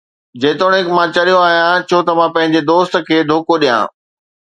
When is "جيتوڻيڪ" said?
0.43-0.87